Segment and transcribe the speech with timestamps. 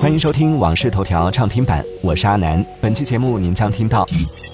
[0.00, 2.64] 欢迎收听《往事头条》畅听版，我是阿南。
[2.80, 4.06] 本期节目您将听到：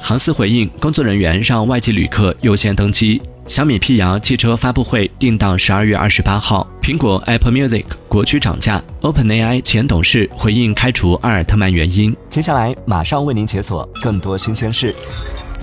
[0.00, 12.16] 航司回应工作人员让外籍旅客优先登机；小米辟谣汽车发布会定到十二月二十八号；苹果 Apple Music 国区涨价；OpenAI 前董事回应开除阿尔特曼原因。
[12.30, 14.94] 接下来马上为您解锁更多新鲜事。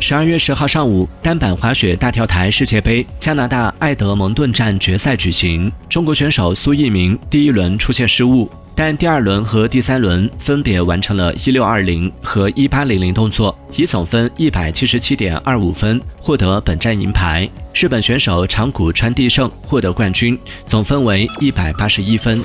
[0.01, 5.71] 十二月十号上午，单板滑雪大跳台世界杯加拿大埃德蒙顿站决赛举行。
[5.87, 8.49] 中国选手苏翊鸣第一轮出现失误，
[8.81, 17.45] 但第二轮和第三轮分别完成了一六二零和一八零零动作，以总分一百七十七点二五分获得本站银牌。
[17.73, 22.41] 日本选手长谷川地胜获得冠军，总分为一百八十一分。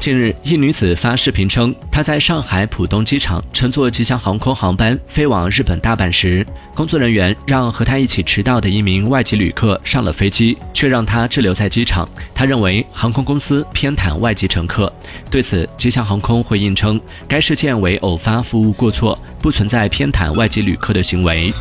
[0.00, 12.08] 近日，一女子发视频称，她在上海浦东机场乘坐吉祥航空航班飞往日本大阪时，工作人员让和她一起迟到的一名外籍旅客上了飞机，却让她滞留在机场。
[12.34, 14.90] 她认为航空公司偏袒外籍乘客。
[15.30, 16.98] 对此，吉祥航空回应称，
[17.28, 21.52] 该事件为偶发服务过错，不存在偏袒外籍旅客的行为。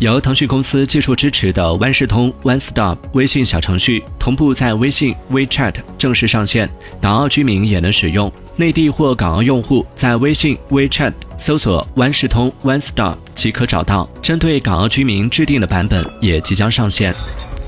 [0.00, 6.68] 由腾讯公司技术支持的万事通 One Stop 微信小程序同步在微信 WeChat 正式上线，
[7.00, 8.30] 港澳居民也能使用。
[8.56, 14.08] 内地或港澳用户在微信 WeChat 搜索万事通 One Stop 即可找到。
[14.20, 17.14] 针对港澳居民制定的版本也即将上线。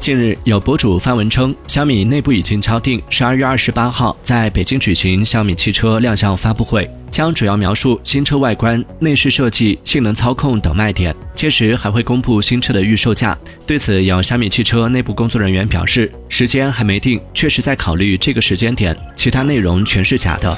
[0.06, 13.36] 近日，有博主发文称，小米内部已经敲定十二月二十八号在北京举行小米汽车亮相发布会，将主要描述新车外观、内饰设计、性能操控等卖点，届时还会公布新车的预售价。
[13.66, 20.56] 对此，有小米汽车内部工作人员表示，时间还没定，确实在考虑这个时间点，其他内容全是假的。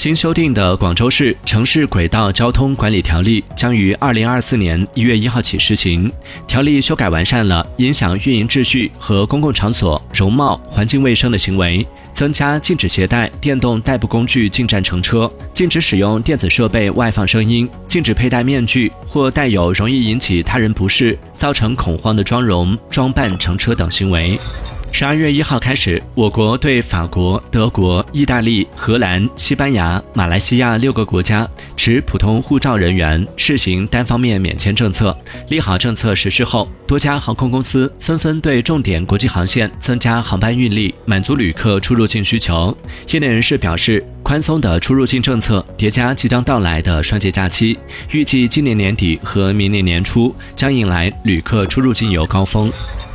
[0.00, 6.10] 新修订的《广州市城市轨道交通管理条例》将于二零二四年一月一号起施行。
[6.46, 24.40] 条例修改完善了影响运营秩序和公共场所容貌、环境卫生的行为，增加禁止携带电动代步工具进站乘车，禁止使用电子设备外放声音，禁止佩戴面具或带有容易引起他人不适、造成恐慌的妆容、装扮乘车等行为。
[24.92, 35.16] 十二月一号开始，我国对法国、德国、意大利、荷兰、西班牙、马来西亚六个国家持普通护照人员试行单方面免签政策。
[35.48, 42.76] 利好政策实施后，多家航空公司纷纷对重点国际航线增加航班运力，满足旅客出入境需求。
[43.10, 47.78] 业内人士表示，宽松的出入境政策叠加即将到来的双节假期，
[48.10, 52.70] 预计今年年底和明年年初将迎来旅客出入境游高峰。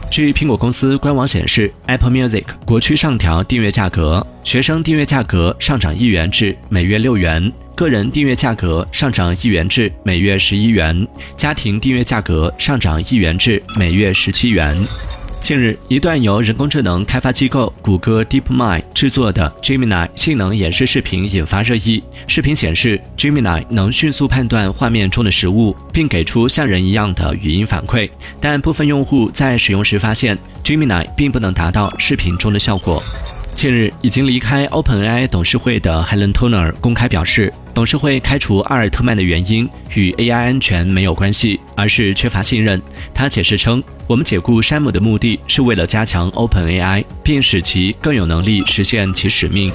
[0.09, 11.05] 据苹果公司官网显示，Apple Music 国区上调订阅价格，学生订阅价格上涨一元至每月六元，个人订阅价格上涨一元至每月十一元，
[11.35, 14.77] 家庭订阅价格上涨一元至每月十七元。
[15.45, 22.03] 近日，一段由人工智能开发机构谷歌 DeepMind 制作的 Gemini 性能演示视频引发热议。
[22.25, 28.09] 视频显示，Gemini 能迅速判断画面中的实物，并给出像人一样的语音反馈。
[28.41, 33.03] 但部分用户在使用时发现，Gemini 并不能达到视频中的效果。
[33.55, 42.79] 近日，已经离开 OpenAI 董事会的 Helen Turner 公开表示，董事会开除阿尔特曼的原因与 AI 安全没有关系，而是缺乏信任。
[43.13, 49.71] 他解释称，我们解雇山姆的目的是为了加强 OpenAI，并使其更有能力实现其使命。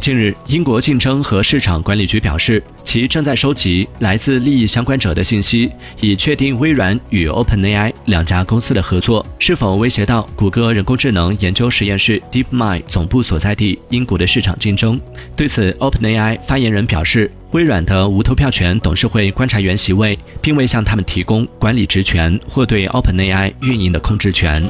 [0.00, 5.70] 近日，英国竞争和市场管理局表示，其正在收集来自利益相关者的信息，
[6.00, 14.98] 以确定微软与 OpenAI 两家公司的合作是否威胁到谷歌人工智能研究实验室 DeepMind 总部所在地英国的市场竞争。
[15.36, 24.62] 对此，OpenAI 发言人表示，微软的无投票权董事会观察员席位并未向他们提供管理职权或对 OpenAI 运营的控制权。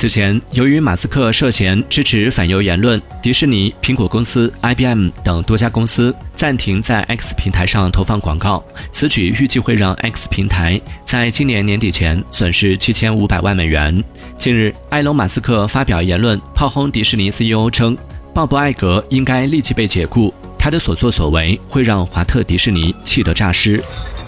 [0.00, 8.64] 此前，由于马斯克涉嫌支持反犹言论，迪士尼、苹果公司、IBM 等多家公司暂停在 X 平台上投放广告。
[8.92, 14.02] 此举预计会让 X 平台在今年年底前损失七千五百万美元。
[14.38, 17.94] 近日，埃隆·马斯克发表言论，炮轰迪士尼 CEO 称，
[18.32, 23.84] 鲍勃·艾格应该立即被解雇，他的所作所为会让华特迪士尼气得诈尸。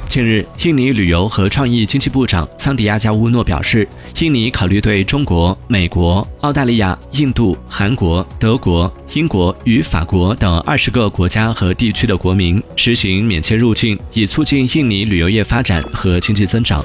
[0.09, 3.89] 近日，印尼旅游和创意经济部长桑迪亚加乌诺表示，
[4.19, 16.85] 印尼考虑对中国、美国、澳大利亚、印度、韩国、德国、英国与法国等二十个国家和地区的国民实行免签入境，以促进印尼旅游业发展和经济增长。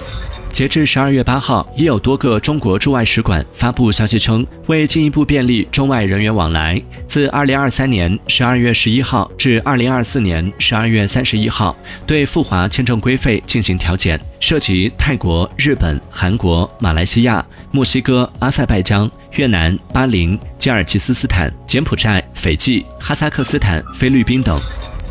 [0.57, 11.77] 截至十二月八号，已有多个中国驻外使馆发布消息称，为进一步便利中外人员往来，自二零二三年十二月十一号至二零二四年十二月三十一号，
[12.07, 24.59] 对赴华签证规费进行调减，涉及泰国、日本、韩国、马来西亚、墨西哥、阿塞拜疆、越南、巴林、吉尔吉斯斯坦、柬埔寨、斐济、哈萨克斯坦、菲律宾等。